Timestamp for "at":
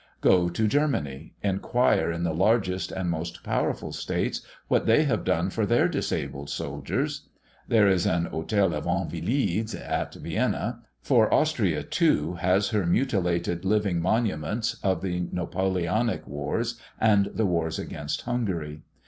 9.75-10.15